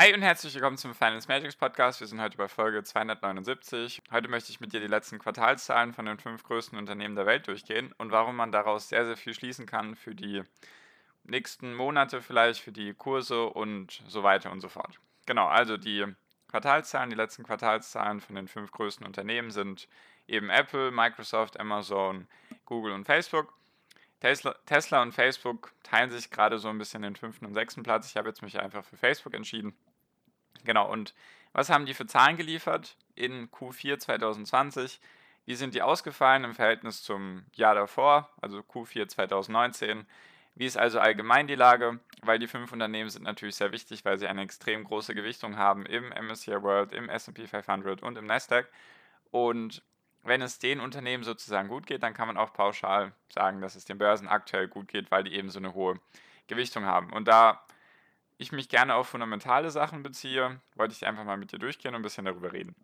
Hi 0.00 0.14
und 0.14 0.22
herzlich 0.22 0.54
willkommen 0.54 0.78
zum 0.78 0.94
Finance 0.94 1.28
Magics 1.28 1.56
Podcast. 1.56 2.00
Wir 2.00 2.06
sind 2.06 2.22
heute 2.22 2.38
bei 2.38 2.48
Folge 2.48 2.82
279. 2.82 4.00
Heute 4.10 4.28
möchte 4.28 4.50
ich 4.50 4.58
mit 4.58 4.72
dir 4.72 4.80
die 4.80 4.86
letzten 4.86 5.18
Quartalszahlen 5.18 5.92
von 5.92 6.06
den 6.06 6.16
fünf 6.16 6.42
größten 6.42 6.78
Unternehmen 6.78 7.16
der 7.16 7.26
Welt 7.26 7.46
durchgehen 7.46 7.92
und 7.98 8.10
warum 8.10 8.34
man 8.34 8.50
daraus 8.50 8.88
sehr, 8.88 9.04
sehr 9.04 9.18
viel 9.18 9.34
schließen 9.34 9.66
kann 9.66 9.96
für 9.96 10.14
die 10.14 10.42
nächsten 11.24 11.74
Monate 11.74 12.22
vielleicht, 12.22 12.62
für 12.62 12.72
die 12.72 12.94
Kurse 12.94 13.44
und 13.44 14.02
so 14.08 14.22
weiter 14.22 14.50
und 14.50 14.62
so 14.62 14.70
fort. 14.70 14.98
Genau, 15.26 15.48
also 15.48 15.76
die 15.76 16.06
Quartalszahlen, 16.48 17.10
die 17.10 17.16
letzten 17.16 17.42
Quartalszahlen 17.42 18.22
von 18.22 18.36
den 18.36 18.48
fünf 18.48 18.72
größten 18.72 19.04
Unternehmen 19.06 19.50
sind 19.50 19.86
eben 20.26 20.48
Apple, 20.48 20.92
Microsoft, 20.92 21.60
Amazon, 21.60 22.26
Google 22.64 22.92
und 22.92 23.04
Facebook. 23.04 23.52
Tesla, 24.20 24.54
Tesla 24.64 25.02
und 25.02 25.12
Facebook 25.12 25.72
teilen 25.82 26.10
sich 26.10 26.30
gerade 26.30 26.58
so 26.58 26.68
ein 26.68 26.78
bisschen 26.78 27.02
den 27.02 27.16
fünften 27.16 27.44
und 27.44 27.54
sechsten 27.54 27.82
Platz. 27.82 28.08
Ich 28.08 28.16
habe 28.16 28.28
jetzt 28.28 28.42
mich 28.42 28.60
einfach 28.60 28.84
für 28.84 28.96
Facebook 28.96 29.34
entschieden. 29.34 29.74
Genau, 30.64 30.90
und 30.90 31.14
was 31.52 31.70
haben 31.70 31.86
die 31.86 31.94
für 31.94 32.06
Zahlen 32.06 32.36
geliefert 32.36 32.96
in 33.14 33.50
Q4 33.50 33.98
2020? 33.98 35.00
Wie 35.46 35.54
sind 35.54 35.74
die 35.74 35.82
ausgefallen 35.82 36.44
im 36.44 36.54
Verhältnis 36.54 37.02
zum 37.02 37.44
Jahr 37.54 37.74
davor, 37.74 38.28
also 38.40 38.58
Q4 38.60 39.08
2019? 39.08 40.06
Wie 40.54 40.66
ist 40.66 40.76
also 40.76 41.00
allgemein 41.00 41.46
die 41.46 41.54
Lage? 41.54 42.00
Weil 42.22 42.38
die 42.38 42.46
fünf 42.46 42.72
Unternehmen 42.72 43.10
sind 43.10 43.22
natürlich 43.22 43.56
sehr 43.56 43.72
wichtig, 43.72 44.04
weil 44.04 44.18
sie 44.18 44.26
eine 44.26 44.42
extrem 44.42 44.84
große 44.84 45.14
Gewichtung 45.14 45.56
haben 45.56 45.86
im 45.86 46.10
MSCI 46.10 46.62
World, 46.62 46.92
im 46.92 47.08
SP 47.08 47.46
500 47.46 48.02
und 48.02 48.18
im 48.18 48.26
Nasdaq. 48.26 48.68
Und 49.30 49.82
wenn 50.22 50.42
es 50.42 50.58
den 50.58 50.80
Unternehmen 50.80 51.24
sozusagen 51.24 51.68
gut 51.68 51.86
geht, 51.86 52.02
dann 52.02 52.14
kann 52.14 52.26
man 52.26 52.36
auch 52.36 52.52
pauschal 52.52 53.12
sagen, 53.32 53.60
dass 53.60 53.74
es 53.74 53.86
den 53.86 53.98
Börsen 53.98 54.28
aktuell 54.28 54.68
gut 54.68 54.88
geht, 54.88 55.10
weil 55.10 55.24
die 55.24 55.34
eben 55.34 55.50
so 55.50 55.58
eine 55.58 55.72
hohe 55.72 55.98
Gewichtung 56.46 56.84
haben. 56.84 57.12
Und 57.12 57.26
da 57.26 57.64
ich 58.40 58.52
mich 58.52 58.70
gerne 58.70 58.94
auf 58.94 59.08
fundamentale 59.08 59.70
Sachen 59.70 60.02
beziehe, 60.02 60.60
wollte 60.74 60.94
ich 60.94 61.06
einfach 61.06 61.24
mal 61.24 61.36
mit 61.36 61.52
dir 61.52 61.58
durchgehen 61.58 61.94
und 61.94 62.00
ein 62.00 62.02
bisschen 62.02 62.24
darüber 62.24 62.54
reden. 62.54 62.74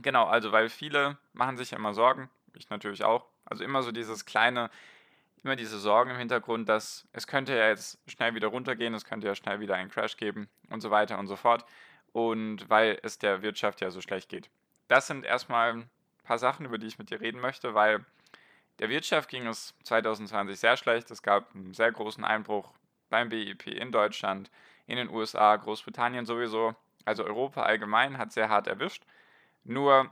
Genau, 0.00 0.24
also 0.24 0.52
weil 0.52 0.70
viele 0.70 1.18
machen 1.34 1.58
sich 1.58 1.72
ja 1.72 1.76
immer 1.76 1.92
Sorgen, 1.92 2.30
ich 2.54 2.70
natürlich 2.70 3.04
auch. 3.04 3.26
Also 3.44 3.62
immer 3.62 3.82
so 3.82 3.92
dieses 3.92 4.24
kleine, 4.24 4.70
immer 5.42 5.54
diese 5.54 5.78
Sorgen 5.78 6.12
im 6.12 6.16
Hintergrund, 6.16 6.66
dass 6.66 7.06
es 7.12 7.26
könnte 7.26 7.54
ja 7.54 7.68
jetzt 7.68 7.98
schnell 8.06 8.34
wieder 8.34 8.48
runtergehen, 8.48 8.94
es 8.94 9.04
könnte 9.04 9.26
ja 9.26 9.34
schnell 9.34 9.60
wieder 9.60 9.74
einen 9.74 9.90
Crash 9.90 10.16
geben 10.16 10.48
und 10.70 10.80
so 10.80 10.90
weiter 10.90 11.18
und 11.18 11.26
so 11.26 11.36
fort. 11.36 11.66
Und 12.12 12.70
weil 12.70 12.98
es 13.02 13.18
der 13.18 13.42
Wirtschaft 13.42 13.82
ja 13.82 13.90
so 13.90 14.00
schlecht 14.00 14.30
geht. 14.30 14.48
Das 14.88 15.06
sind 15.06 15.26
erstmal 15.26 15.74
ein 15.74 15.90
paar 16.24 16.38
Sachen, 16.38 16.64
über 16.64 16.78
die 16.78 16.86
ich 16.86 16.98
mit 16.98 17.10
dir 17.10 17.20
reden 17.20 17.40
möchte, 17.40 17.74
weil 17.74 18.06
der 18.78 18.88
Wirtschaft 18.88 19.28
ging 19.28 19.46
es 19.46 19.74
2020 19.84 20.58
sehr 20.58 20.78
schlecht. 20.78 21.10
Es 21.10 21.22
gab 21.22 21.54
einen 21.54 21.74
sehr 21.74 21.92
großen 21.92 22.24
Einbruch 22.24 22.72
beim 23.08 23.28
BIP 23.28 23.66
in 23.66 23.92
Deutschland, 23.92 24.50
in 24.86 24.96
den 24.96 25.10
USA, 25.10 25.56
Großbritannien 25.56 26.26
sowieso, 26.26 26.74
also 27.04 27.24
Europa 27.24 27.62
allgemein 27.62 28.18
hat 28.18 28.32
sehr 28.32 28.48
hart 28.48 28.66
erwischt. 28.66 29.04
Nur 29.64 30.10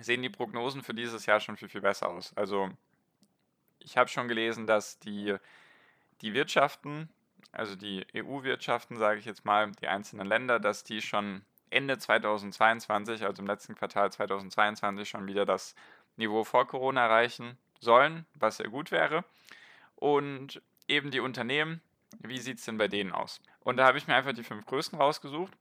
sehen 0.00 0.22
die 0.22 0.30
Prognosen 0.30 0.82
für 0.82 0.94
dieses 0.94 1.26
Jahr 1.26 1.40
schon 1.40 1.56
viel, 1.56 1.68
viel 1.68 1.80
besser 1.80 2.08
aus. 2.08 2.34
Also 2.36 2.70
ich 3.78 3.96
habe 3.96 4.08
schon 4.08 4.28
gelesen, 4.28 4.66
dass 4.66 4.98
die, 4.98 5.36
die 6.20 6.34
Wirtschaften, 6.34 7.08
also 7.50 7.76
die 7.76 8.06
EU-Wirtschaften, 8.14 8.96
sage 8.96 9.18
ich 9.18 9.24
jetzt 9.24 9.44
mal, 9.44 9.72
die 9.72 9.88
einzelnen 9.88 10.26
Länder, 10.26 10.60
dass 10.60 10.84
die 10.84 11.02
schon 11.02 11.42
Ende 11.70 11.98
2022, 11.98 13.24
also 13.24 13.42
im 13.42 13.46
letzten 13.46 13.74
Quartal 13.74 14.12
2022, 14.12 15.08
schon 15.08 15.26
wieder 15.26 15.44
das 15.44 15.74
Niveau 16.16 16.44
vor 16.44 16.66
Corona 16.66 17.06
erreichen 17.06 17.56
sollen, 17.80 18.26
was 18.34 18.58
sehr 18.58 18.68
gut 18.68 18.90
wäre. 18.90 19.24
Und 19.96 20.62
eben 20.92 21.10
die 21.10 21.20
Unternehmen, 21.20 21.80
wie 22.20 22.38
sieht 22.38 22.58
es 22.58 22.64
denn 22.64 22.78
bei 22.78 22.88
denen 22.88 23.12
aus? 23.12 23.40
Und 23.60 23.76
da 23.76 23.86
habe 23.86 23.98
ich 23.98 24.06
mir 24.06 24.14
einfach 24.14 24.32
die 24.32 24.44
fünf 24.44 24.66
größten 24.66 24.98
rausgesucht, 24.98 25.52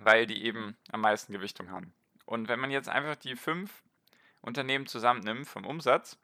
weil 0.00 0.26
die 0.26 0.44
eben 0.44 0.76
am 0.92 1.00
meisten 1.00 1.32
Gewichtung 1.32 1.70
haben. 1.70 1.92
Und 2.24 2.48
wenn 2.48 2.60
man 2.60 2.70
jetzt 2.70 2.88
einfach 2.88 3.16
die 3.16 3.36
fünf 3.36 3.82
Unternehmen 4.40 4.86
zusammennimmt 4.86 5.46
vom 5.46 5.64
Umsatz, 5.64 6.18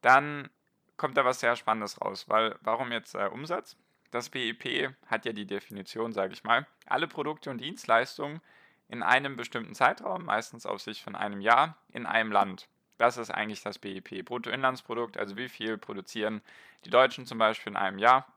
dann 0.00 0.50
kommt 0.96 1.16
da 1.16 1.24
was 1.24 1.40
sehr 1.40 1.56
Spannendes 1.56 2.00
raus. 2.00 2.28
Weil 2.28 2.58
warum 2.62 2.92
jetzt 2.92 3.14
äh, 3.14 3.28
Umsatz? 3.32 3.76
Das 4.10 4.28
BIP 4.28 4.94
hat 5.06 5.24
ja 5.24 5.32
die 5.32 5.46
Definition, 5.46 6.12
sage 6.12 6.34
ich 6.34 6.44
mal, 6.44 6.66
alle 6.86 7.08
Produkte 7.08 7.50
und 7.50 7.58
Dienstleistungen 7.58 8.40
in 8.88 9.02
einem 9.02 9.36
bestimmten 9.36 9.74
Zeitraum, 9.74 10.26
meistens 10.26 10.66
auf 10.66 10.82
sich 10.82 11.02
von 11.02 11.16
einem 11.16 11.40
Jahr, 11.40 11.78
in 11.88 12.04
einem 12.04 12.30
Land. 12.30 12.68
Das 13.02 13.16
ist 13.16 13.32
eigentlich 13.32 13.60
das 13.64 13.80
BIP, 13.80 14.24
Bruttoinlandsprodukt, 14.24 15.16
also 15.16 15.36
wie 15.36 15.48
viel 15.48 15.76
produzieren 15.76 16.40
die 16.84 16.90
Deutschen 16.90 17.26
zum 17.26 17.36
Beispiel 17.36 17.72
in 17.72 17.76
einem 17.76 17.98
Jahr, 17.98 18.32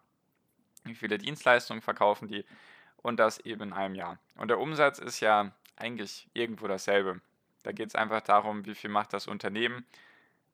wie 0.86 0.96
viele 0.96 1.20
Dienstleistungen 1.20 1.84
verkaufen 1.84 2.28
die 2.28 2.44
und 3.04 3.18
das 3.18 3.38
eben 3.42 3.62
in 3.62 3.74
einem 3.74 3.94
Jahr. 3.94 4.18
Und 4.38 4.48
der 4.48 4.58
Umsatz 4.58 4.98
ist 4.98 5.20
ja 5.20 5.52
eigentlich 5.76 6.28
irgendwo 6.34 6.68
dasselbe. 6.68 7.22
Da 7.62 7.74
geht 7.74 7.90
es 7.90 7.96
einfach 7.96 8.22
darum, 8.22 8.66
wie 8.66 8.74
viel 8.74 8.90
macht 8.90 9.14
das 9.14 9.28
Unternehmen, 9.28 9.86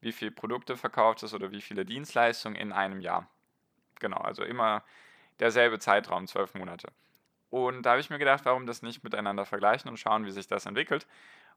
wie 0.01 0.11
viele 0.11 0.31
Produkte 0.31 0.75
verkauft 0.75 1.23
es 1.23 1.33
oder 1.33 1.51
wie 1.51 1.61
viele 1.61 1.85
Dienstleistungen 1.85 2.57
in 2.57 2.73
einem 2.73 2.99
Jahr. 2.99 3.29
Genau, 4.01 4.17
also 4.17 4.43
immer 4.43 4.83
derselbe 5.39 5.79
Zeitraum, 5.79 6.27
zwölf 6.27 6.53
Monate. 6.53 6.91
Und 7.49 7.83
da 7.83 7.91
habe 7.91 8.01
ich 8.01 8.09
mir 8.09 8.19
gedacht, 8.19 8.43
warum 8.43 8.65
das 8.65 8.81
nicht 8.81 9.05
miteinander 9.05 9.45
vergleichen 9.45 9.89
und 9.89 9.95
schauen, 9.95 10.25
wie 10.25 10.31
sich 10.31 10.47
das 10.47 10.65
entwickelt. 10.65 11.07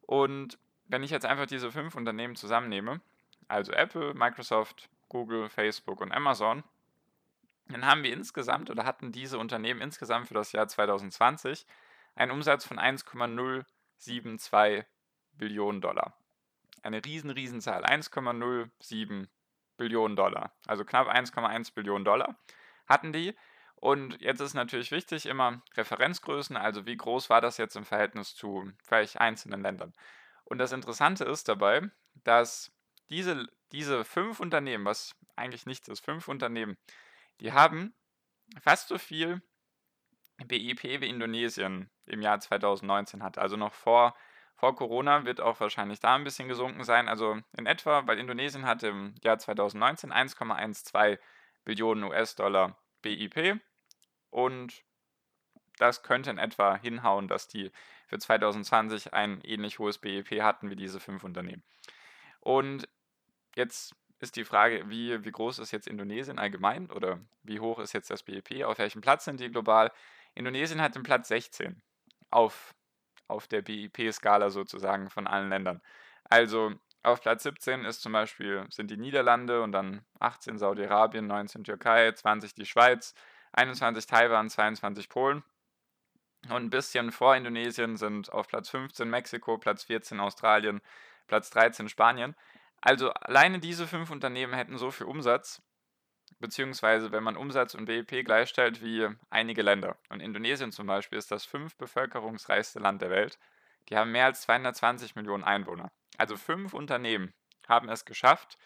Und 0.02 0.56
wenn 0.86 1.02
ich 1.02 1.10
jetzt 1.10 1.26
einfach 1.26 1.46
diese 1.46 1.70
fünf 1.70 1.94
Unternehmen 1.94 2.36
zusammennehme, 2.36 3.00
also 3.48 3.72
Apple, 3.72 4.14
Microsoft, 4.14 4.88
Google, 5.08 5.48
Facebook 5.48 6.00
und 6.00 6.12
Amazon, 6.12 6.64
dann 7.68 7.86
haben 7.86 8.02
wir 8.02 8.12
insgesamt 8.12 8.70
oder 8.70 8.84
hatten 8.84 9.12
diese 9.12 9.38
Unternehmen 9.38 9.80
insgesamt 9.80 10.28
für 10.28 10.34
das 10.34 10.52
Jahr 10.52 10.68
2020 10.68 11.66
einen 12.14 12.32
Umsatz 12.32 12.64
von 12.64 12.78
1,072 12.78 14.84
Billionen 15.32 15.80
Dollar. 15.80 16.16
Eine 16.82 17.04
riesen, 17.04 17.30
riesen 17.30 17.60
Zahl. 17.60 17.84
1,07 17.84 19.28
Billionen 19.76 20.16
Dollar. 20.16 20.52
Also 20.66 20.84
knapp 20.84 21.08
1,1 21.08 21.74
Billionen 21.74 22.04
Dollar 22.04 22.38
hatten 22.86 23.12
die. 23.12 23.34
Und 23.76 24.20
jetzt 24.20 24.40
ist 24.40 24.54
natürlich 24.54 24.90
wichtig, 24.90 25.26
immer 25.26 25.62
Referenzgrößen, 25.74 26.56
also 26.56 26.86
wie 26.86 26.96
groß 26.96 27.28
war 27.28 27.40
das 27.40 27.58
jetzt 27.58 27.76
im 27.76 27.84
Verhältnis 27.84 28.34
zu 28.34 28.72
vielleicht 28.82 29.20
einzelnen 29.20 29.62
Ländern. 29.62 29.92
Und 30.44 30.58
das 30.58 30.72
Interessante 30.72 31.24
ist 31.24 31.48
dabei, 31.48 31.90
dass 32.24 32.72
diese, 33.08 33.46
diese 33.72 34.04
fünf 34.04 34.40
Unternehmen, 34.40 34.84
was 34.84 35.14
eigentlich 35.36 35.66
nichts 35.66 35.88
ist, 35.88 36.04
fünf 36.04 36.28
Unternehmen, 36.28 36.76
die 37.40 37.52
haben 37.52 37.94
fast 38.60 38.88
so 38.88 38.98
viel 38.98 39.42
BIP 40.46 40.82
wie 40.82 41.08
Indonesien 41.08 41.90
im 42.06 42.22
Jahr 42.22 42.40
2019 42.40 43.22
hatte. 43.22 43.40
Also 43.40 43.56
noch 43.56 43.72
vor, 43.72 44.14
vor 44.56 44.74
Corona 44.76 45.24
wird 45.24 45.40
auch 45.40 45.60
wahrscheinlich 45.60 46.00
da 46.00 46.14
ein 46.14 46.24
bisschen 46.24 46.48
gesunken 46.48 46.84
sein. 46.84 47.08
Also 47.08 47.38
in 47.56 47.66
etwa, 47.66 48.06
weil 48.06 48.18
Indonesien 48.18 48.66
hatte 48.66 48.88
im 48.88 49.14
Jahr 49.22 49.38
2019 49.38 50.12
1,12 50.12 51.18
Billionen 51.64 52.04
US-Dollar 52.04 52.76
BIP 53.02 53.60
und 54.30 54.84
das 55.78 56.02
könnte 56.02 56.30
in 56.30 56.38
etwa 56.38 56.76
hinhauen, 56.76 57.28
dass 57.28 57.48
die 57.48 57.70
für 58.06 58.18
2020 58.18 59.12
ein 59.12 59.40
ähnlich 59.42 59.78
hohes 59.78 59.98
BIP 59.98 60.42
hatten 60.42 60.70
wie 60.70 60.76
diese 60.76 61.00
fünf 61.00 61.24
Unternehmen. 61.24 61.62
Und 62.40 62.88
jetzt 63.56 63.94
ist 64.20 64.36
die 64.36 64.44
Frage, 64.44 64.88
wie, 64.88 65.24
wie 65.24 65.32
groß 65.32 65.58
ist 65.58 65.72
jetzt 65.72 65.86
Indonesien 65.86 66.38
allgemein 66.38 66.90
oder 66.90 67.20
wie 67.42 67.60
hoch 67.60 67.78
ist 67.78 67.92
jetzt 67.92 68.10
das 68.10 68.22
BIP? 68.22 68.64
Auf 68.64 68.78
welchem 68.78 69.00
Platz 69.00 69.24
sind 69.24 69.40
die 69.40 69.50
global? 69.50 69.90
Indonesien 70.34 70.80
hat 70.80 70.94
den 70.94 71.02
Platz 71.02 71.28
16 71.28 71.80
auf, 72.30 72.74
auf 73.28 73.46
der 73.46 73.62
BIP-Skala 73.62 74.50
sozusagen 74.50 75.10
von 75.10 75.26
allen 75.26 75.48
Ländern. 75.48 75.80
Also 76.24 76.72
auf 77.02 77.20
Platz 77.20 77.42
17 77.42 77.84
ist 77.84 78.00
zum 78.02 78.12
Beispiel, 78.12 78.66
sind 78.70 78.90
die 78.90 78.96
Niederlande 78.96 79.62
und 79.62 79.72
dann 79.72 80.04
18 80.20 80.58
Saudi-Arabien, 80.58 81.26
19 81.26 81.64
Türkei, 81.64 82.10
20 82.10 82.54
die 82.54 82.66
Schweiz, 82.66 83.14
21 83.52 84.06
Taiwan, 84.06 84.48
22 84.48 85.08
Polen. 85.08 85.44
Und 86.50 86.64
ein 86.64 86.70
bisschen 86.70 87.10
vor 87.12 87.36
Indonesien 87.36 87.96
sind 87.96 88.32
auf 88.32 88.48
Platz 88.48 88.70
15 88.70 89.08
Mexiko, 89.08 89.58
Platz 89.58 89.84
14 89.84 90.20
Australien, 90.20 90.80
Platz 91.26 91.50
13 91.50 91.88
Spanien. 91.88 92.34
Also 92.80 93.10
alleine 93.12 93.60
diese 93.60 93.86
fünf 93.86 94.10
Unternehmen 94.10 94.52
hätten 94.52 94.76
so 94.76 94.90
viel 94.90 95.06
Umsatz 95.06 95.62
beziehungsweise 96.40 97.12
wenn 97.12 97.22
man 97.22 97.36
Umsatz 97.36 97.74
und 97.74 97.86
BIP 97.86 98.24
gleichstellt 98.24 98.82
wie 98.82 99.08
einige 99.30 99.62
Länder. 99.62 99.96
Und 100.10 100.20
Indonesien 100.20 100.72
zum 100.72 100.86
Beispiel 100.86 101.18
ist 101.18 101.30
das 101.30 101.44
fünf 101.44 101.76
bevölkerungsreichste 101.76 102.80
Land 102.80 103.02
der 103.02 103.10
Welt. 103.10 103.38
Die 103.88 103.96
haben 103.96 104.12
mehr 104.12 104.26
als 104.26 104.42
220 104.42 105.14
Millionen 105.16 105.44
Einwohner. 105.44 105.90
Also 106.18 106.36
fünf 106.36 106.74
Unternehmen 106.74 107.32
haben 107.68 107.88
es 107.88 108.04
geschafft, 108.04 108.58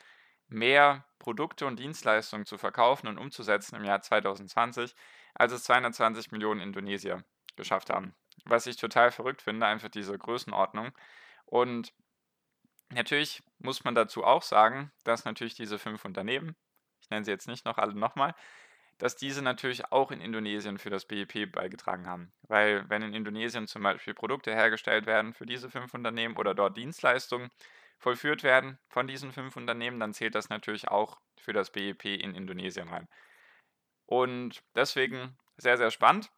mehr 0.48 1.04
Produkte 1.18 1.66
und 1.66 1.78
Dienstleistungen 1.78 2.46
zu 2.46 2.58
verkaufen 2.58 3.08
und 3.08 3.18
umzusetzen 3.18 3.76
im 3.76 3.84
Jahr 3.84 4.00
2020, 4.00 4.94
als 5.34 5.52
es 5.52 5.64
220 5.64 6.32
Millionen 6.32 6.60
Indonesier 6.60 7.24
geschafft 7.58 7.90
haben. 7.90 8.14
Was 8.46 8.66
ich 8.66 8.76
total 8.76 9.10
verrückt 9.10 9.42
finde, 9.42 9.66
einfach 9.66 9.90
diese 9.90 10.16
Größenordnung. 10.16 10.92
Und 11.44 11.92
natürlich 12.90 13.42
muss 13.58 13.84
man 13.84 13.94
dazu 13.94 14.24
auch 14.24 14.42
sagen, 14.42 14.90
dass 15.04 15.26
natürlich 15.26 15.54
diese 15.54 15.78
fünf 15.78 16.04
Unternehmen, 16.06 16.56
ich 17.02 17.10
nenne 17.10 17.26
sie 17.26 17.30
jetzt 17.30 17.48
nicht 17.48 17.66
noch 17.66 17.76
alle 17.76 17.94
nochmal, 17.94 18.34
dass 18.98 19.14
diese 19.14 19.42
natürlich 19.42 19.92
auch 19.92 20.10
in 20.10 20.20
Indonesien 20.20 20.78
für 20.78 20.90
das 20.90 21.06
BIP 21.06 21.52
beigetragen 21.52 22.06
haben. 22.06 22.32
Weil 22.42 22.88
wenn 22.88 23.02
in 23.02 23.14
Indonesien 23.14 23.66
zum 23.68 23.82
Beispiel 23.82 24.14
Produkte 24.14 24.52
hergestellt 24.52 25.06
werden 25.06 25.34
für 25.34 25.46
diese 25.46 25.70
fünf 25.70 25.94
Unternehmen 25.94 26.36
oder 26.36 26.54
dort 26.54 26.76
Dienstleistungen 26.76 27.50
vollführt 27.98 28.42
werden 28.42 28.78
von 28.88 29.06
diesen 29.06 29.32
fünf 29.32 29.56
Unternehmen, 29.56 30.00
dann 30.00 30.14
zählt 30.14 30.34
das 30.34 30.48
natürlich 30.48 30.88
auch 30.88 31.20
für 31.36 31.52
das 31.52 31.70
BIP 31.70 32.04
in 32.04 32.34
Indonesien 32.34 32.88
rein. 32.88 33.08
Und 34.06 34.62
deswegen 34.74 35.36
sehr, 35.58 35.76
sehr 35.76 35.90
spannend, 35.90 36.30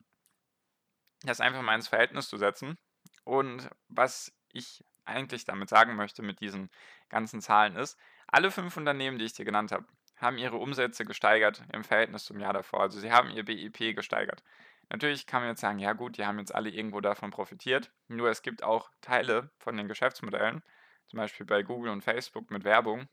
das 1.22 1.40
einfach 1.40 1.62
mal 1.62 1.74
ins 1.74 1.88
Verhältnis 1.88 2.28
zu 2.28 2.36
setzen. 2.36 2.78
Und 3.24 3.68
was 3.88 4.32
ich 4.52 4.84
eigentlich 5.04 5.44
damit 5.44 5.68
sagen 5.68 5.96
möchte 5.96 6.22
mit 6.22 6.40
diesen 6.40 6.70
ganzen 7.08 7.40
Zahlen 7.40 7.76
ist, 7.76 7.98
alle 8.26 8.50
fünf 8.50 8.76
Unternehmen, 8.76 9.18
die 9.18 9.24
ich 9.24 9.32
dir 9.32 9.44
genannt 9.44 9.72
habe, 9.72 9.86
haben 10.16 10.38
ihre 10.38 10.56
Umsätze 10.56 11.04
gesteigert 11.04 11.62
im 11.72 11.82
Verhältnis 11.84 12.24
zum 12.24 12.38
Jahr 12.40 12.52
davor. 12.52 12.80
Also 12.80 13.00
sie 13.00 13.10
haben 13.10 13.30
ihr 13.30 13.44
BIP 13.44 13.94
gesteigert. 13.94 14.42
Natürlich 14.90 15.26
kann 15.26 15.42
man 15.42 15.50
jetzt 15.50 15.60
sagen, 15.60 15.78
ja 15.78 15.92
gut, 15.92 16.18
die 16.18 16.26
haben 16.26 16.38
jetzt 16.38 16.54
alle 16.54 16.68
irgendwo 16.68 17.00
davon 17.00 17.30
profitiert. 17.30 17.92
Nur 18.08 18.28
es 18.28 18.42
gibt 18.42 18.62
auch 18.62 18.90
Teile 19.00 19.50
von 19.58 19.76
den 19.76 19.88
Geschäftsmodellen, 19.88 20.62
zum 21.06 21.16
Beispiel 21.18 21.46
bei 21.46 21.62
Google 21.62 21.92
und 21.92 22.02
Facebook 22.02 22.50
mit 22.50 22.64
Werbung. 22.64 23.08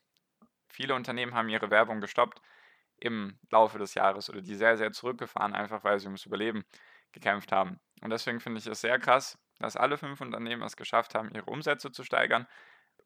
Viele 0.68 0.96
Unternehmen 0.96 1.34
haben 1.34 1.50
ihre 1.50 1.70
Werbung 1.70 2.02
gestoppt 2.02 2.42
im 2.98 3.40
Laufe 3.52 3.78
des 3.78 3.94
Jahres 3.94 4.30
oder 4.30 4.42
die 4.42 4.56
sehr, 4.56 4.76
sehr 4.78 4.92
zurückgefahren, 4.92 5.54
einfach 5.54 5.84
weil 5.84 6.00
sie 6.00 6.08
ums 6.08 6.26
Überleben 6.26 6.66
gekämpft 7.12 7.52
haben. 7.52 7.80
Und 8.02 8.10
deswegen 8.10 8.40
finde 8.40 8.60
ich 8.60 8.68
es 8.68 8.82
sehr 8.82 9.00
krass, 9.00 9.38
dass 9.60 9.76
alle 9.76 9.98
fünf 9.98 10.22
Unternehmen 10.22 10.62
es 10.62 10.78
geschafft 10.78 11.16
haben, 11.16 11.32
ihre 11.34 11.46
Umsätze 11.46 11.92
zu 11.92 12.04
steigern 12.04 12.48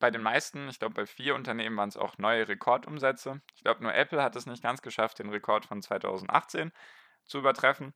bei 0.01 0.11
den 0.11 0.21
meisten, 0.21 0.67
ich 0.67 0.79
glaube 0.79 0.95
bei 0.95 1.05
vier 1.05 1.35
Unternehmen 1.35 1.77
waren 1.77 1.87
es 1.87 1.95
auch 1.95 2.17
neue 2.17 2.47
Rekordumsätze. 2.47 3.41
Ich 3.55 3.63
glaube 3.63 3.83
nur 3.83 3.93
Apple 3.93 4.21
hat 4.21 4.35
es 4.35 4.47
nicht 4.47 4.63
ganz 4.63 4.81
geschafft, 4.81 5.19
den 5.19 5.29
Rekord 5.29 5.65
von 5.65 5.81
2018 5.81 6.73
zu 7.23 7.37
übertreffen. 7.37 7.93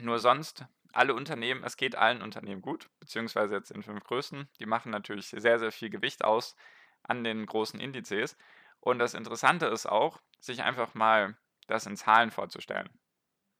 Nur 0.00 0.20
sonst, 0.20 0.64
alle 0.92 1.14
Unternehmen, 1.14 1.64
es 1.64 1.76
geht 1.76 1.96
allen 1.96 2.22
Unternehmen 2.22 2.62
gut, 2.62 2.88
beziehungsweise 3.00 3.56
jetzt 3.56 3.72
in 3.72 3.82
fünf 3.82 4.04
Größen. 4.04 4.48
Die 4.60 4.66
machen 4.66 4.90
natürlich 4.90 5.28
sehr, 5.28 5.58
sehr 5.58 5.72
viel 5.72 5.90
Gewicht 5.90 6.24
aus 6.24 6.56
an 7.02 7.24
den 7.24 7.44
großen 7.44 7.80
Indizes. 7.80 8.36
Und 8.80 9.00
das 9.00 9.14
Interessante 9.14 9.66
ist 9.66 9.86
auch, 9.86 10.20
sich 10.40 10.62
einfach 10.62 10.94
mal 10.94 11.36
das 11.66 11.86
in 11.86 11.96
Zahlen 11.96 12.30
vorzustellen. 12.30 12.88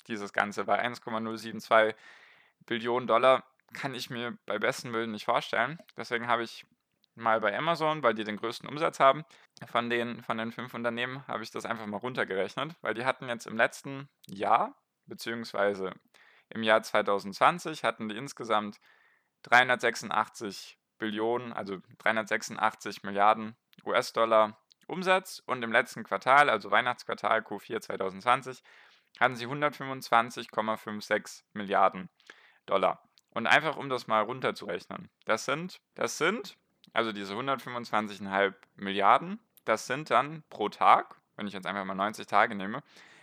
Dieses 0.06 0.32
Ganze 0.32 0.64
bei 0.64 0.78
1,072 0.78 1.96
Billionen 2.66 3.06
Dollar 3.06 3.44
kann 3.74 3.94
ich 3.94 4.10
mir 4.10 4.36
bei 4.46 4.58
besten 4.58 4.92
Willen 4.92 5.12
nicht 5.12 5.24
vorstellen. 5.26 5.78
Deswegen 5.96 6.26
habe 6.26 6.42
ich 6.42 6.66
mal 7.14 7.40
bei 7.40 7.56
Amazon, 7.56 8.02
weil 8.02 8.14
die 8.14 8.24
den 8.24 8.36
größten 8.36 8.68
Umsatz 8.68 9.00
haben. 9.00 9.24
Von 9.66 9.90
den, 9.90 10.22
von 10.22 10.38
den 10.38 10.52
fünf 10.52 10.72
Unternehmen 10.74 11.26
habe 11.26 11.42
ich 11.42 11.50
das 11.50 11.66
einfach 11.66 11.86
mal 11.86 11.98
runtergerechnet, 11.98 12.76
weil 12.80 12.94
die 12.94 13.04
hatten 13.04 13.28
jetzt 13.28 13.46
im 13.46 13.56
letzten 13.56 14.08
Jahr, 14.26 14.74
beziehungsweise 15.06 15.92
im 16.50 16.62
Jahr 16.62 16.82
2020, 16.82 17.84
hatten 17.84 18.08
die 18.08 18.16
insgesamt 18.16 18.80
386 19.42 20.78
Billionen, 20.98 21.52
also 21.52 21.78
386 21.98 23.02
Milliarden 23.02 23.56
US-Dollar 23.84 24.58
Umsatz 24.86 25.42
und 25.44 25.62
im 25.62 25.70
letzten 25.70 26.02
Quartal, 26.02 26.48
also 26.48 26.70
Weihnachtsquartal 26.70 27.40
Q4 27.40 27.80
2020, 27.80 28.62
hatten 29.20 29.36
sie 29.36 29.46
125,56 29.46 31.42
Milliarden 31.52 32.08
Dollar. 32.68 33.02
Und 33.30 33.46
einfach 33.46 33.76
um 33.76 33.88
das 33.88 34.06
mal 34.06 34.22
runterzurechnen, 34.22 35.08
das 35.24 35.44
sind, 35.44 35.80
das 35.94 36.18
sind 36.18 36.56
also 36.92 37.12
diese 37.12 37.34
125,5 37.34 38.54
Milliarden, 38.76 39.38
das 39.64 39.86
sind 39.86 40.10
dann 40.10 40.42
pro 40.50 40.68
Tag, 40.68 41.16
wenn 41.36 41.46
ich 41.46 41.52
jetzt 41.52 41.66
einfach 41.66 41.84
mal 41.84 41.94
90 41.94 42.26
Tage 42.26 42.54
nehme, 42.54 42.82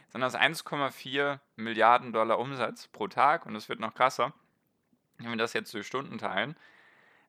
sind 0.09 0.21
das 0.21 0.35
1,4 0.35 1.39
Milliarden 1.55 2.13
Dollar 2.13 2.39
Umsatz 2.39 2.87
pro 2.87 3.07
Tag 3.07 3.45
und 3.45 3.55
es 3.55 3.69
wird 3.69 3.79
noch 3.79 3.93
krasser. 3.93 4.33
Wenn 5.17 5.29
wir 5.29 5.37
das 5.37 5.53
jetzt 5.53 5.73
durch 5.73 5.87
Stunden 5.87 6.17
teilen, 6.17 6.55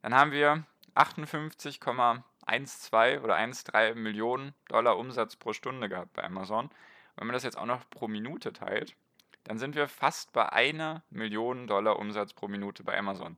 dann 0.03 0.15
haben 0.15 0.33
wir 0.33 0.65
58,12 0.95 3.23
oder 3.23 3.37
1,3 3.37 3.95
Millionen 3.95 4.55
Dollar 4.69 4.99
Umsatz 4.99 5.37
pro 5.37 5.53
Stunde 5.53 5.89
gehabt 5.89 6.13
bei 6.13 6.25
Amazon. 6.25 6.71
Wenn 7.17 7.27
man 7.27 7.35
das 7.35 7.45
jetzt 7.45 7.59
auch 7.59 7.67
noch 7.67 7.89
pro 7.91 8.09
Minute 8.09 8.53
teilt, 8.53 8.97
dann 9.47 9.59
sind 9.59 9.75
wir 9.77 9.87
fast 9.87 10.33
bei 10.33 10.53
einer 10.53 11.03
Million 11.09 11.69
Dollar 11.69 12.01
Umsatz 12.01 12.35
pro 12.35 12.49
Minute 12.49 12.83
bei 12.83 12.99
Amazon. 12.99 13.37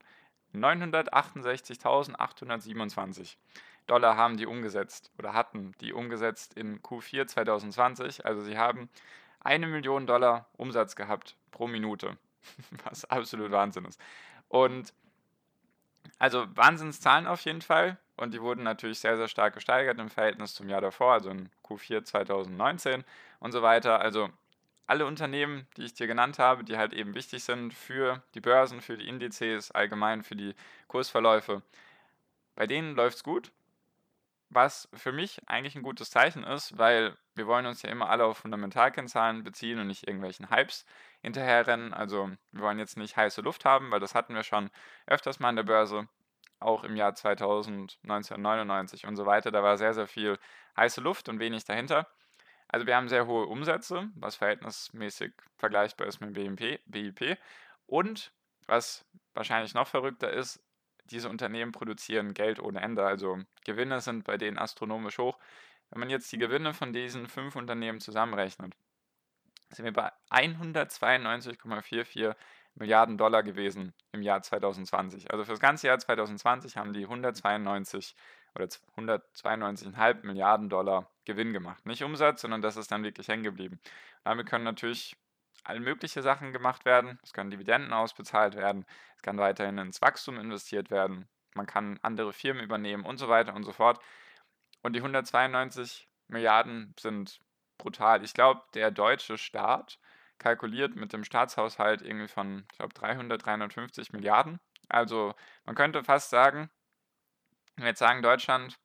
968.827 0.55 3.37
Dollar 3.87 4.16
haben 4.16 4.38
die 4.38 4.46
umgesetzt 4.46 5.12
oder 5.19 5.34
hatten 5.34 5.75
die 5.81 5.93
umgesetzt 5.93 6.55
in 6.55 6.81
Q4 6.81 7.26
2020. 7.26 8.25
Also 8.25 8.40
sie 8.40 8.56
haben 8.56 8.88
eine 9.40 9.66
Million 9.66 10.06
Dollar 10.06 10.46
Umsatz 10.56 10.96
gehabt 10.96 11.37
pro 11.50 11.66
Minute, 11.66 12.16
was 12.84 13.04
absolut 13.04 13.50
Wahnsinn 13.50 13.84
ist. 13.84 14.00
Und 14.49 14.94
also 16.19 16.46
Wahnsinnszahlen 16.56 17.26
auf 17.26 17.43
jeden 17.43 17.61
Fall. 17.61 17.99
Und 18.16 18.32
die 18.32 18.40
wurden 18.40 18.62
natürlich 18.62 18.99
sehr, 18.99 19.19
sehr 19.19 19.28
stark 19.28 19.52
gesteigert 19.54 19.99
im 19.99 20.08
Verhältnis 20.08 20.54
zum 20.54 20.70
Jahr 20.70 20.81
davor, 20.81 21.12
also 21.12 21.28
in 21.28 21.50
Q4 21.64 22.02
2019 22.02 23.04
und 23.40 23.52
so 23.52 23.61
weiter. 23.61 24.00
Also 24.00 24.31
alle 24.88 25.06
Unternehmen, 25.06 25.69
die 25.76 25.85
ich 25.85 25.94
dir 25.94 26.06
genannt 26.06 26.38
habe, 26.38 26.64
die 26.64 26.79
halt 26.79 26.94
eben 26.94 27.14
wichtig 27.14 27.44
sind 27.44 27.75
für 27.75 28.23
die 28.35 28.40
Börsen, 28.40 28.81
für 28.81 28.96
die 28.96 29.06
Indizes, 29.06 29.70
allgemein 29.70 30.23
für 30.23 30.35
die 30.35 30.55
Kursverläufe, 30.88 31.62
bei 32.56 32.67
denen 32.67 32.96
läuft 32.96 33.19
es 33.19 33.23
gut. 33.23 33.52
Was 34.50 34.88
für 34.94 35.12
mich 35.12 35.46
eigentlich 35.46 35.76
ein 35.76 35.82
gutes 35.82 36.11
Zeichen 36.11 36.43
ist, 36.43 36.79
weil 36.79 37.14
wir 37.35 37.46
wollen 37.46 37.67
uns 37.67 37.82
ja 37.82 37.90
immer 37.90 38.08
alle 38.08 38.25
auf 38.25 38.38
Fundamentalkennzahlen 38.38 39.44
beziehen 39.44 39.79
und 39.79 39.88
nicht 39.88 40.08
irgendwelchen 40.08 40.50
Hypes 40.50 40.87
hinterherrennen. 41.20 41.93
Also 41.93 42.31
wir 42.52 42.62
wollen 42.62 42.79
jetzt 42.79 42.96
nicht 42.96 43.14
heiße 43.14 43.43
Luft 43.43 43.67
haben, 43.67 43.90
weil 43.90 44.00
das 44.00 44.14
hatten 44.14 44.35
wir 44.35 44.43
schon 44.43 44.70
öfters 45.06 45.38
mal 45.38 45.50
an 45.50 45.57
der 45.57 45.64
Börse, 45.64 46.09
auch 46.61 46.83
im 46.83 46.97
Jahr 46.97 47.14
2000, 47.14 47.99
1999 48.04 49.07
und 49.07 49.16
so 49.16 49.26
weiter. 49.26 49.50
Da 49.50 49.62
war 49.62 49.76
sehr, 49.76 49.92
sehr 49.92 50.07
viel 50.07 50.38
heiße 50.78 51.02
Luft 51.02 51.28
und 51.28 51.40
wenig 51.40 51.64
dahinter. 51.64 52.09
Also 52.68 52.87
wir 52.87 52.96
haben 52.96 53.08
sehr 53.08 53.26
hohe 53.26 53.46
Umsätze, 53.46 54.08
was 54.14 54.37
verhältnismäßig 54.37 55.32
vergleichbar 55.56 56.06
ist 56.06 56.20
mit 56.20 56.34
BNP, 56.34 56.80
BIP. 56.87 57.38
Und 57.87 58.32
was 58.66 59.04
wahrscheinlich 59.34 59.75
noch 59.75 59.88
verrückter 59.88 60.30
ist, 60.30 60.62
diese 61.10 61.30
Unternehmen 61.30 61.72
produzieren 61.72 62.34
Geld 62.34 62.60
ohne 62.60 62.80
Ende. 62.80 63.04
Also 63.06 63.38
Gewinne 63.64 64.00
sind 64.00 64.25
bei 64.25 64.37
denen 64.37 64.58
astronomisch 64.58 65.18
hoch. 65.18 65.38
Wenn 65.90 66.00
man 66.00 66.10
jetzt 66.10 66.30
die 66.32 66.38
Gewinne 66.38 66.75
von 66.75 66.92
diesen 66.92 67.26
fünf 67.26 67.56
Unternehmen 67.56 68.00
zusammenrechnet, 68.00 68.75
sind 69.70 69.87
wir 69.87 69.92
bei 69.92 70.12
192,44 70.30 72.34
Milliarden 72.75 73.16
Dollar 73.18 73.42
gewesen 73.42 73.92
im 74.12 74.22
Jahr 74.22 74.42
2020. 74.42 75.30
Also 75.30 75.44
für 75.44 75.52
das 75.52 75.60
ganze 75.60 75.88
Jahr 75.88 75.98
2020 75.98 76.76
haben 76.76 76.92
die 76.92 77.04
192 77.04 78.14
oder 78.59 78.69
192,5 78.97 80.27
Milliarden 80.27 80.69
Dollar 80.69 81.11
Gewinn 81.25 81.53
gemacht. 81.53 81.87
Nicht 81.87 82.03
Umsatz, 82.03 82.43
sondern 82.43 82.62
das 82.62 82.77
ist 82.77 82.91
dann 82.91 83.05
wirklich 83.05 83.29
hängen 83.29 83.43
geblieben. 83.43 83.81
Damit 84.25 84.47
können 84.47 84.65
natürlich 84.65 85.17
alle 85.65 85.81
mögliche 85.81 86.23
Sachen 86.23 86.53
gemacht 86.53 86.85
werden. 86.85 87.19
Es 87.23 87.33
können 87.33 87.50
Dividenden 87.50 87.93
ausbezahlt 87.93 88.55
werden. 88.57 88.87
Es 89.17 89.23
kann 89.23 89.38
weiterhin 89.38 89.79
ins 89.79 90.00
Wachstum 90.00 90.38
investiert 90.38 90.91
werden. 90.91 91.29
Man 91.55 91.67
kann 91.67 91.99
andere 92.03 92.33
Firmen 92.33 92.62
übernehmen 92.62 93.05
und 93.05 93.19
so 93.19 93.29
weiter 93.29 93.55
und 93.55 93.65
so 93.65 93.73
fort. 93.73 94.00
Und 94.83 94.95
die 94.95 95.00
192 95.00 96.09
Milliarden 96.29 96.95
sind 96.99 97.41
brutal. 97.79 98.25
Ich 98.25 98.35
glaube, 98.35 98.62
der 98.75 98.91
deutsche 98.91 99.38
Staat 99.38 99.99
kalkuliert 100.38 100.95
mit 100.95 101.12
dem 101.12 101.25
Staatshaushalt 101.25 102.03
irgendwie 102.03 102.29
von, 102.29 102.65
ich 102.71 102.79
glaube, 102.79 102.95
300, 102.95 103.45
350 103.45 104.12
Milliarden. 104.12 104.61
Also 104.88 105.35
man 105.65 105.75
könnte 105.75 106.05
fast 106.05 106.31
sagen, 106.31 106.71
wenn 107.78 107.85
wir 107.85 107.90
jetzt 107.90 108.00
sagen, 108.00 108.23
Deutschland 108.23 108.76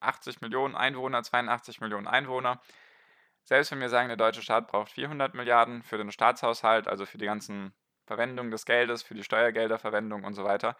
80 0.00 0.42
Millionen 0.42 0.74
Einwohner, 0.74 1.22
82 1.22 1.80
Millionen 1.80 2.06
Einwohner. 2.06 2.60
Selbst 3.42 3.72
wenn 3.72 3.80
wir 3.80 3.88
sagen, 3.88 4.08
der 4.08 4.18
deutsche 4.18 4.42
Staat 4.42 4.68
braucht 4.68 4.92
400 4.92 5.34
Milliarden 5.34 5.82
für 5.82 5.96
den 5.96 6.12
Staatshaushalt, 6.12 6.86
also 6.86 7.06
für 7.06 7.18
die 7.18 7.24
ganzen 7.24 7.74
Verwendung 8.06 8.50
des 8.50 8.66
Geldes, 8.66 9.02
für 9.02 9.14
die 9.14 9.24
Steuergelderverwendung 9.24 10.24
und 10.24 10.34
so 10.34 10.44
weiter, 10.44 10.76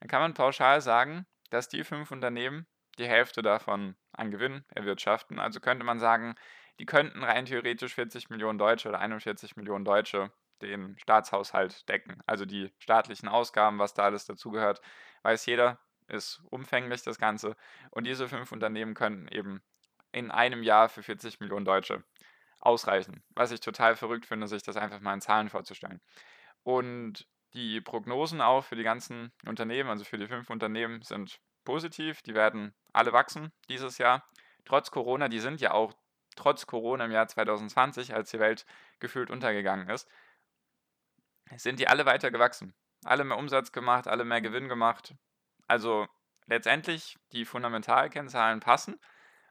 dann 0.00 0.08
kann 0.08 0.20
man 0.20 0.34
pauschal 0.34 0.80
sagen, 0.80 1.24
dass 1.50 1.68
die 1.68 1.84
fünf 1.84 2.10
Unternehmen 2.10 2.66
die 2.98 3.06
Hälfte 3.06 3.42
davon 3.42 3.96
an 4.12 4.32
Gewinn 4.32 4.64
erwirtschaften. 4.70 5.38
Also 5.38 5.60
könnte 5.60 5.84
man 5.84 6.00
sagen, 6.00 6.34
die 6.80 6.86
könnten 6.86 7.22
rein 7.22 7.46
theoretisch 7.46 7.94
40 7.94 8.30
Millionen 8.30 8.58
Deutsche 8.58 8.88
oder 8.88 8.98
41 8.98 9.54
Millionen 9.56 9.84
Deutsche 9.84 10.32
den 10.62 10.98
Staatshaushalt 10.98 11.88
decken. 11.88 12.22
Also 12.26 12.44
die 12.44 12.72
staatlichen 12.78 13.28
Ausgaben, 13.28 13.78
was 13.78 13.94
da 13.94 14.04
alles 14.04 14.24
dazugehört, 14.24 14.80
weiß 15.22 15.46
jeder, 15.46 15.78
ist 16.08 16.42
umfänglich 16.50 17.02
das 17.02 17.18
Ganze. 17.18 17.56
Und 17.90 18.06
diese 18.06 18.28
fünf 18.28 18.52
Unternehmen 18.52 18.94
könnten 18.94 19.28
eben 19.28 19.62
in 20.12 20.30
einem 20.30 20.62
Jahr 20.62 20.88
für 20.88 21.02
40 21.02 21.40
Millionen 21.40 21.64
Deutsche 21.64 22.04
ausreichen. 22.60 23.22
Was 23.30 23.50
ich 23.50 23.60
total 23.60 23.96
verrückt 23.96 24.26
finde, 24.26 24.48
sich 24.48 24.62
das 24.62 24.76
einfach 24.76 25.00
mal 25.00 25.14
in 25.14 25.20
Zahlen 25.20 25.50
vorzustellen. 25.50 26.00
Und 26.62 27.26
die 27.52 27.80
Prognosen 27.80 28.40
auch 28.40 28.64
für 28.64 28.76
die 28.76 28.82
ganzen 28.82 29.32
Unternehmen, 29.46 29.90
also 29.90 30.04
für 30.04 30.18
die 30.18 30.26
fünf 30.26 30.50
Unternehmen, 30.50 31.02
sind 31.02 31.40
positiv. 31.64 32.22
Die 32.22 32.34
werden 32.34 32.74
alle 32.92 33.12
wachsen 33.12 33.52
dieses 33.68 33.98
Jahr. 33.98 34.28
Trotz 34.64 34.90
Corona, 34.90 35.28
die 35.28 35.40
sind 35.40 35.60
ja 35.60 35.72
auch 35.72 35.92
trotz 36.36 36.66
Corona 36.66 37.04
im 37.04 37.12
Jahr 37.12 37.28
2020, 37.28 38.14
als 38.14 38.30
die 38.30 38.40
Welt 38.40 38.66
gefühlt 38.98 39.30
untergegangen 39.30 39.88
ist, 39.88 40.08
sind 41.56 41.78
die 41.78 41.88
alle 41.88 42.06
weiter 42.06 42.30
gewachsen. 42.30 42.74
Alle 43.04 43.24
mehr 43.24 43.36
Umsatz 43.36 43.70
gemacht, 43.72 44.08
alle 44.08 44.24
mehr 44.24 44.40
Gewinn 44.40 44.68
gemacht. 44.68 45.14
Also 45.66 46.06
letztendlich 46.46 47.16
die 47.32 47.44
Fundamentalkennzahlen 47.44 48.60
passen. 48.60 49.00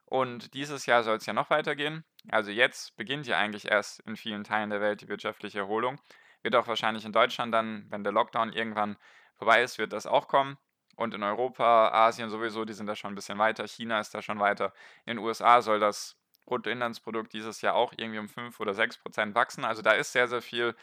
Und 0.06 0.54
dieses 0.54 0.86
Jahr 0.86 1.04
soll 1.04 1.18
es 1.18 1.26
ja 1.26 1.34
noch 1.34 1.50
weitergehen. 1.50 2.06
Also 2.30 2.52
jetzt 2.52 2.96
beginnt 2.96 3.26
ja 3.28 3.38
eigentlich 3.38 3.70
erst 3.70 4.00
in 4.02 4.16
vielen 4.16 4.44
Teilen 4.44 4.70
der 4.70 4.82
Welt 4.82 5.02
die 5.02 5.08
wirtschaftliche 5.08 5.60
Erholung. 5.60 6.00
Wird 6.44 6.56
auch 6.56 6.68
wahrscheinlich 6.68 7.06
in 7.06 7.14
Deutschland 7.14 7.54
dann, 7.54 7.86
wenn 7.90 8.04
der 8.04 8.14
Lockdown 8.14 8.54
irgendwann 8.54 8.98
vorbei 9.34 9.64
ist, 9.64 9.78
wird 9.78 9.94
das 9.94 10.06
auch 10.06 10.28
kommen. 10.28 10.58
Und 10.96 11.14
in 11.16 11.24
Europa, 11.24 11.90
Asien 11.90 12.30
sowieso, 12.30 12.66
die 12.66 12.74
sind 12.74 12.86
da 12.86 12.96
schon 12.96 13.14
ein 13.14 13.16
bisschen 13.16 13.40
weiter. 13.40 13.68
China 13.68 14.00
ist 14.00 14.14
da 14.14 14.22
schon 14.22 14.40
weiter. 14.40 14.74
In 15.06 15.16
den 15.16 15.26
USA 15.26 15.62
soll 15.62 15.80
das 15.80 16.16
Bruttoinlandsprodukt 16.46 17.34
dieses 17.34 17.62
Jahr 17.62 17.74
auch 17.74 17.94
irgendwie 17.98 18.20
um 18.20 18.30
5 18.30 18.60
oder 18.60 18.74
6 18.74 19.00
Prozent 19.00 19.34
wachsen. 19.34 19.66
Also 19.66 19.82
da 19.82 19.94
ist 19.94 20.12
sehr, 20.12 20.28
sehr 20.28 20.42
viel, 20.42 20.76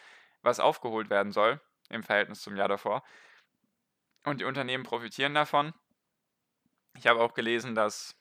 was 0.42 0.58
aufgeholt 0.58 1.10
werden 1.10 1.32
soll 1.32 1.60
im 1.90 2.02
Verhältnis 2.02 2.40
zum 2.40 2.56
Jahr 2.56 2.68
davor. 2.68 3.04
Und 4.24 4.40
die 4.40 4.44
Unternehmen 4.44 4.84
profitieren 4.84 5.34
davon. 5.34 5.72
Ich 6.94 7.06
habe 7.06 7.20
auch 7.20 7.34
gelesen, 7.34 7.74
dass 7.74 8.16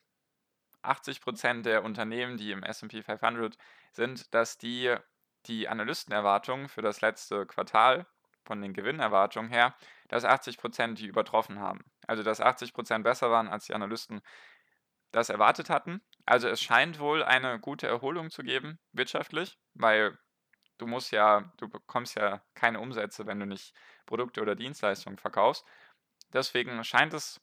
80 0.81 1.21
Prozent 1.21 1.65
der 1.65 1.83
Unternehmen, 1.83 2.37
die 2.37 2.51
im 2.51 2.63
SP 2.63 3.03
500 3.03 3.57
sind, 3.91 4.33
dass 4.33 4.57
die 4.57 4.95
die 5.45 5.67
Analystenerwartungen 5.67 6.67
für 6.69 6.81
das 6.81 7.01
letzte 7.01 7.45
Quartal 7.45 8.05
von 8.43 8.61
den 8.61 8.73
Gewinnerwartungen 8.73 9.49
her, 9.49 9.75
dass 10.07 10.25
80 10.25 10.57
Prozent 10.57 10.99
die 10.99 11.07
übertroffen 11.07 11.59
haben. 11.59 11.79
Also 12.07 12.23
dass 12.23 12.41
80 12.41 12.73
Prozent 12.73 13.03
besser 13.03 13.31
waren, 13.31 13.47
als 13.47 13.65
die 13.65 13.73
Analysten 13.73 14.21
das 15.11 15.29
erwartet 15.29 15.69
hatten. 15.69 16.01
Also 16.25 16.47
es 16.47 16.61
scheint 16.61 16.99
wohl 16.99 17.23
eine 17.23 17.59
gute 17.59 17.87
Erholung 17.87 18.29
zu 18.29 18.43
geben, 18.43 18.79
wirtschaftlich, 18.91 19.57
weil 19.73 20.17
du 20.77 20.87
musst 20.87 21.11
ja, 21.11 21.51
du 21.57 21.67
bekommst 21.67 22.15
ja 22.15 22.41
keine 22.53 22.79
Umsätze, 22.79 23.25
wenn 23.25 23.39
du 23.39 23.45
nicht 23.45 23.73
Produkte 24.05 24.41
oder 24.41 24.55
Dienstleistungen 24.55 25.17
verkaufst. 25.17 25.65
Deswegen 26.33 26.83
scheint 26.83 27.13
es 27.13 27.41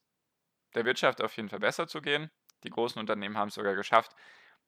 der 0.74 0.84
Wirtschaft 0.84 1.22
auf 1.22 1.36
jeden 1.36 1.48
Fall 1.48 1.60
besser 1.60 1.86
zu 1.86 2.00
gehen. 2.00 2.30
Die 2.64 2.70
großen 2.70 2.98
Unternehmen 3.00 3.36
haben 3.36 3.48
es 3.48 3.54
sogar 3.54 3.74
geschafft, 3.74 4.14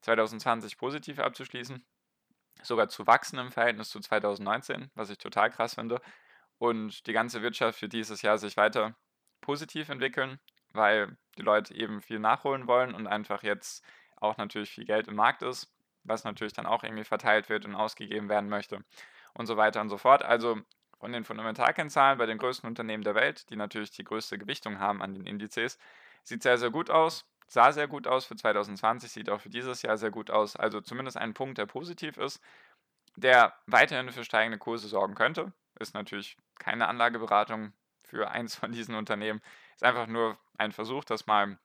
2020 0.03 0.77
positiv 0.79 1.19
abzuschließen, 1.19 1.85
sogar 2.63 2.89
zu 2.89 3.07
wachsen 3.07 3.39
im 3.39 3.51
Verhältnis 3.51 3.91
zu 3.91 4.01
2019, 4.01 4.91
was 4.95 5.11
ich 5.11 5.19
total 5.19 5.51
krass 5.51 5.75
finde. 5.75 6.01
Und 6.59 7.07
die 7.07 7.13
ganze 7.13 7.43
Wirtschaft 7.43 7.79
für 7.79 7.89
dieses 7.89 8.23
Jahr 8.23 8.39
sich 8.39 8.57
weiter 8.57 8.97
positiv 9.41 9.89
entwickeln, 9.89 10.41
weil 10.71 11.17
die 11.37 11.43
Leute 11.43 11.75
eben 11.75 12.03
viel 12.03 12.19
nachholen 12.19 12.67
wollen 12.67 12.95
und 12.95 13.07
einfach 13.07 13.43
jetzt 13.43 13.85
auch 14.17 14.37
natürlich 14.37 14.71
viel 14.71 14.85
Geld 14.85 15.09
im 15.09 15.15
Markt 15.15 15.43
ist, 15.43 15.73
was 16.03 16.25
natürlich 16.25 16.53
dann 16.53 16.67
auch 16.67 16.83
irgendwie 16.83 17.05
verteilt 17.05 17.49
wird 17.49 17.65
und 17.65 17.75
ausgegeben 17.75 18.29
werden 18.29 18.49
möchte 18.49 18.85
und 19.35 19.47
so 19.47 19.57
weiter 19.57 19.81
und 19.81 19.89
so 19.89 19.99
fort. 19.99 20.25
Also 20.25 20.61
von 20.99 21.13
den 21.13 21.25
Fundamentalkennzahlen 21.25 22.19
bei 22.19 22.27
den 22.27 22.39
größten 22.39 22.69
Unternehmen 22.69 23.05
der 23.05 23.15
Welt, 23.15 23.49
die 23.51 23.57
natürlich 23.57 23.91
die 23.91 24.05
größte 24.05 24.39
Gewichtung 24.39 24.79
haben 24.79 25.01
an 25.03 25.15
den 25.15 25.27
Indizes, 25.27 25.79
sieht 26.25 26.43
sehr, 26.43 26.59
sehr 26.59 26.71
gut 26.71 26.91
aus. 26.91 27.25
Sah 27.47 27.73
sehr 27.73 27.89
gut 27.89 28.07
aus 28.07 28.27
für 28.27 28.37
2020, 28.37 29.11
sieht 29.11 29.31
auch 29.31 29.41
für 29.41 29.49
dieses 29.49 29.81
Jahr 29.81 29.97
sehr 29.97 30.11
gut 30.11 30.31
aus. 30.31 30.55
Also 30.55 30.83
zumindest 30.83 31.17
ein 31.17 31.33
Punkt, 31.33 31.57
der 31.57 31.65
positiv 31.65 32.19
ist, 32.19 32.43
der 33.17 33.55
weiterhin 33.67 34.13
für 34.13 34.23
steigende 34.23 34.59
Kurse 34.59 34.87
sorgen 34.87 35.15
könnte. 35.15 35.53
Ist 35.79 35.95
natürlich 35.95 36.37
keine 36.59 36.89
Anlageberatung 36.89 37.73
für 38.03 38.31
eins 38.31 38.55
von 38.55 38.73
diesen 38.73 38.95
Unternehmen. 38.95 39.41
Ist 39.75 39.85
einfach 39.85 40.07
nur 40.07 40.39
ein 40.59 40.73
Versuch, 40.73 41.05
das 41.05 41.27
mal 41.27 41.59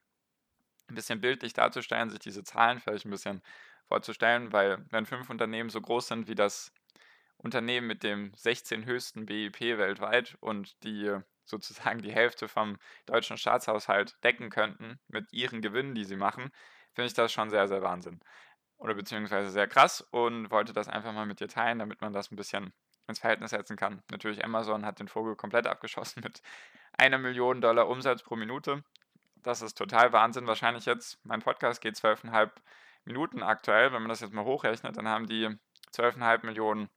ein 0.87 0.95
bisschen 0.95 1.19
bildlich 1.19 1.53
darzustellen, 1.53 2.09
sich 2.09 2.19
diese 2.19 2.43
Zahlen 2.43 2.79
vielleicht 2.79 3.05
ein 3.05 3.11
bisschen 3.11 3.41
vorzustellen, 3.87 4.53
weil 4.53 4.85
wenn 4.89 5.05
fünf 5.05 5.29
Unternehmen 5.29 5.69
so 5.69 5.81
groß 5.81 6.07
sind 6.07 6.27
wie 6.27 6.35
das 6.35 6.71
Unternehmen 7.43 7.87
mit 7.87 8.03
dem 8.03 8.33
16 8.35 8.85
höchsten 8.85 9.25
BIP 9.25 9.59
weltweit 9.77 10.37
und 10.39 10.81
die 10.83 11.15
sozusagen 11.45 12.01
die 12.01 12.13
Hälfte 12.13 12.47
vom 12.47 12.77
deutschen 13.05 13.37
Staatshaushalt 13.37 14.15
decken 14.23 14.49
könnten 14.49 14.99
mit 15.07 15.31
ihren 15.33 15.61
Gewinnen, 15.61 15.93
die 15.93 16.05
sie 16.05 16.15
machen, 16.15 16.51
finde 16.93 17.07
ich 17.07 17.13
das 17.13 17.33
schon 17.33 17.49
sehr, 17.49 17.67
sehr 17.67 17.81
Wahnsinn. 17.81 18.21
Oder 18.77 18.95
beziehungsweise 18.95 19.49
sehr 19.49 19.67
krass 19.67 20.01
und 20.11 20.51
wollte 20.51 20.73
das 20.73 20.87
einfach 20.87 21.13
mal 21.13 21.25
mit 21.25 21.39
dir 21.39 21.47
teilen, 21.47 21.79
damit 21.79 22.01
man 22.01 22.13
das 22.13 22.31
ein 22.31 22.37
bisschen 22.37 22.73
ins 23.07 23.19
Verhältnis 23.19 23.51
setzen 23.51 23.75
kann. 23.75 24.01
Natürlich, 24.09 24.43
Amazon 24.43 24.85
hat 24.85 24.99
den 24.99 25.07
Vogel 25.07 25.35
komplett 25.35 25.67
abgeschossen 25.67 26.21
mit 26.23 26.41
einer 26.97 27.17
Million 27.17 27.59
Dollar 27.59 27.87
Umsatz 27.87 28.23
pro 28.23 28.35
Minute. 28.35 28.83
Das 29.35 29.61
ist 29.61 29.77
total 29.77 30.13
Wahnsinn. 30.13 30.47
Wahrscheinlich 30.47 30.85
jetzt, 30.85 31.19
mein 31.25 31.41
Podcast 31.41 31.81
geht 31.81 31.97
zwölfeinhalb 31.97 32.61
Minuten 33.03 33.43
aktuell. 33.43 33.91
Wenn 33.91 34.01
man 34.01 34.09
das 34.09 34.21
jetzt 34.21 34.33
mal 34.33 34.45
hochrechnet, 34.45 34.95
dann 34.95 35.09
haben 35.09 35.27
die 35.27 35.49
zwölfeinhalb 35.91 36.43
Millionen 36.43 36.89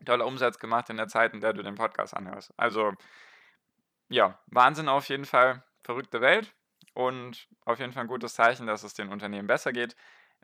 Dollar 0.00 0.26
Umsatz 0.26 0.58
gemacht 0.58 0.90
in 0.90 0.96
der 0.96 1.08
Zeit, 1.08 1.34
in 1.34 1.40
der 1.40 1.52
du 1.52 1.62
den 1.62 1.74
Podcast 1.74 2.14
anhörst. 2.14 2.52
Also 2.56 2.92
ja, 4.08 4.38
Wahnsinn 4.46 4.88
auf 4.88 5.08
jeden 5.08 5.24
Fall, 5.24 5.62
verrückte 5.82 6.20
Welt 6.20 6.54
und 6.94 7.48
auf 7.64 7.78
jeden 7.78 7.92
Fall 7.92 8.04
ein 8.04 8.08
gutes 8.08 8.34
Zeichen, 8.34 8.66
dass 8.66 8.82
es 8.82 8.94
den 8.94 9.08
Unternehmen 9.08 9.48
besser 9.48 9.72
geht. 9.72 9.96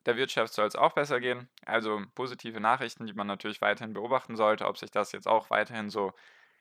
Der 0.07 0.17
Wirtschaft 0.17 0.53
soll 0.53 0.67
es 0.67 0.77
auch 0.77 0.93
besser 0.93 1.21
gehen. 1.21 1.49
Also 1.65 2.03
positive 2.15 2.61
Nachrichten, 2.61 3.07
die 3.07 3.13
man 3.13 3.27
natürlich 3.27 3.61
weiterhin 3.61 3.93
beobachten 3.93 4.37
sollte, 4.37 4.67
ob 4.67 4.79
sich 4.79 4.91
das 4.91 5.13
jetzt 5.13 5.29
auch 5.29 5.51
weiterhin 5.51 5.91
so 5.91 6.13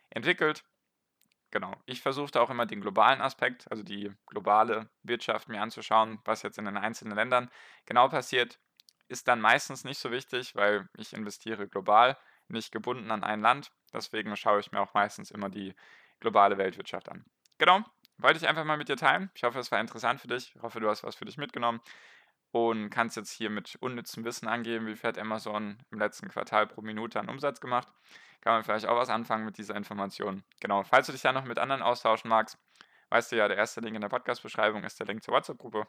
entwickelt. 0.10 0.64
Genau. 1.50 1.76
Ich 1.86 2.02
versuchte 2.02 2.40
auch 2.40 2.50
immer 2.50 2.66
den 2.66 2.82
globalen 2.82 3.20
Aspekt, 3.20 3.70
also 3.70 3.84
die 3.84 4.12
globale 4.28 4.90
Wirtschaft 5.04 5.50
mir 5.50 5.62
anzuschauen, 5.62 6.20
was 6.24 6.44
jetzt 6.44 6.58
in 6.58 6.66
den 6.66 6.78
einzelnen 6.78 7.16
Ländern 7.16 7.50
genau 7.86 8.08
passiert. 8.08 8.60
Ist 9.10 9.28
dann 9.28 9.42
meistens 9.42 9.84
nicht 9.84 10.00
so 10.00 10.12
wichtig, 10.12 10.56
weil 10.56 10.88
ich 10.96 11.12
investiere 11.12 11.68
global, 11.68 12.18
nicht 12.52 12.72
gebunden 12.72 13.12
an 13.12 13.24
ein 13.24 13.42
Land. 13.42 13.72
Deswegen 13.94 14.36
schaue 14.36 14.60
ich 14.60 14.72
mir 14.72 14.80
auch 14.80 14.94
meistens 14.94 15.32
immer 15.32 15.50
die 15.50 15.76
globale 16.20 16.58
Weltwirtschaft 16.58 17.10
an. 17.10 17.26
Genau, 17.58 17.84
wollte 18.18 18.38
ich 18.38 18.48
einfach 18.48 18.64
mal 18.64 18.78
mit 18.78 18.90
dir 18.90 18.98
teilen. 18.98 19.30
Ich 19.36 19.44
hoffe, 19.44 19.60
es 19.60 19.72
war 19.72 19.80
interessant 19.80 20.22
für 20.22 20.28
dich. 20.28 20.56
Ich 20.56 20.62
hoffe, 20.62 20.80
du 20.80 20.90
hast 20.90 21.04
was 21.04 21.16
für 21.16 21.26
dich 21.26 21.38
mitgenommen 21.38 21.82
und 22.52 22.90
kannst 22.90 23.18
jetzt 23.18 23.32
hier 23.32 23.50
mit 23.50 23.78
unnützem 23.80 24.24
Wissen 24.26 24.48
angeben, 24.48 24.86
wie 24.88 24.96
viel 24.96 25.08
hat 25.08 25.18
Amazon 25.18 25.78
im 25.90 26.00
letzten 26.00 26.30
Quartal 26.30 26.68
pro 26.68 26.82
Minute 26.82 27.20
an 27.20 27.30
Umsatz 27.30 27.62
gemacht. 27.62 27.88
Kann 28.42 28.54
man 28.54 28.64
vielleicht 28.64 28.88
auch 28.88 28.98
was 28.98 29.10
anfangen 29.10 29.46
mit 29.46 29.58
dieser 29.58 29.76
Information. 29.76 30.44
Genau, 30.60 30.84
falls 30.84 31.08
du 31.08 31.12
dich 31.12 31.22
da 31.22 31.32
noch 31.32 31.46
mit 31.46 31.60
anderen 31.60 31.82
austauschen 31.82 32.30
magst, 32.30 32.58
weißt 33.10 33.32
du 33.32 33.38
ja, 33.38 33.48
der 33.48 33.58
erste 33.58 33.82
Link 33.82 33.96
in 33.96 34.02
der 34.02 34.10
Podcast-Beschreibung 34.10 34.84
ist 34.84 35.00
der 35.00 35.08
Link 35.08 35.24
zur 35.24 35.34
WhatsApp-Gruppe. 35.34 35.88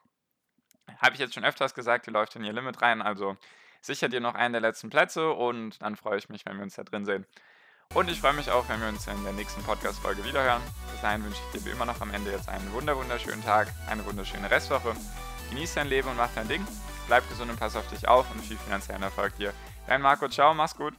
Habe 0.99 1.15
ich 1.15 1.21
jetzt 1.21 1.35
schon 1.35 1.45
öfters 1.45 1.75
gesagt, 1.75 2.07
die 2.07 2.11
läuft 2.11 2.37
in 2.37 2.45
ihr 2.45 2.53
Limit 2.53 2.83
rein, 2.83 3.03
also 3.03 3.37
sicher 3.85 4.09
dir 4.09 4.21
noch 4.21 4.35
einen 4.35 4.53
der 4.53 4.61
letzten 4.61 4.91
Plätze 4.91 5.31
und 5.31 5.83
dann 5.83 5.97
freue 5.97 6.19
ich 6.19 6.29
mich, 6.29 6.47
wenn 6.47 6.57
wir 6.57 6.63
uns 6.63 6.75
da 6.75 6.85
drin 6.85 7.05
sehen. 7.05 7.27
Und 7.95 8.11
ich 8.11 8.21
freue 8.21 8.33
mich 8.33 8.51
auch, 8.51 8.69
wenn 8.69 8.81
wir 8.81 8.89
uns 8.89 9.07
in 9.07 9.23
der 9.23 9.35
nächsten 9.35 9.63
Podcast-Folge 9.63 10.25
wiederhören. 10.25 10.63
Bis 10.91 11.03
dahin 11.03 11.25
wünsche 11.25 11.39
ich 11.47 11.61
dir 11.61 11.67
wie 11.67 11.71
immer 11.71 11.85
noch 11.85 12.01
am 12.01 12.11
Ende 12.11 12.31
jetzt 12.31 12.49
einen 12.49 12.73
wunderschönen 12.73 13.45
Tag, 13.45 13.69
eine 13.89 14.05
wunderschöne 14.07 14.51
Restwoche. 14.51 14.95
Genieß 15.51 15.75
dein 15.75 15.89
Leben 15.89 16.09
und 16.09 16.17
mach 16.17 16.31
dein 16.35 16.49
Ding. 16.49 16.67
Bleib 17.07 17.29
gesund 17.29 17.51
und 17.51 17.61
pass 17.61 17.77
auf 17.77 17.87
dich 17.89 18.09
auf 18.09 18.31
und 18.31 18.41
viel 18.41 18.57
finanziellen 18.57 19.03
Erfolg 19.03 19.37
dir. 19.37 19.53
Dein 19.87 20.01
Marco, 20.01 20.29
ciao, 20.29 20.55
mach's 20.55 20.75
gut. 20.75 20.95